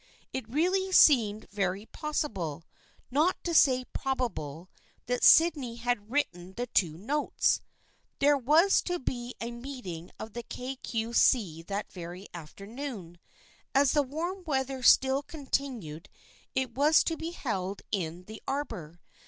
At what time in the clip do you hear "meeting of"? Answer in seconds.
9.51-10.33